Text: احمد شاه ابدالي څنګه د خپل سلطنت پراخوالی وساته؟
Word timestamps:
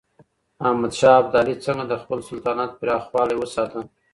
احمد 0.67 0.91
شاه 0.99 1.15
ابدالي 1.21 1.55
څنګه 1.65 1.83
د 1.87 1.93
خپل 2.03 2.19
سلطنت 2.29 2.71
پراخوالی 2.79 3.35
وساته؟ 3.37 3.79